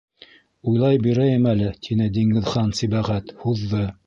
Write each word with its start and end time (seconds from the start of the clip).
Уйлай 0.71 0.97
бирәйем 1.03 1.45
әле, 1.51 1.69
тине 1.89 2.09
Диңгеҙхан-Сибәғәт, 2.17 3.37
һуҙҙы. 3.45 3.89